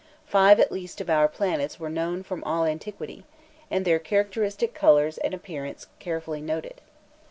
[0.25, 3.23] Five at least of our planets were known from all antiquity,
[3.69, 6.81] and their characteristic colours and appearances carefully noted.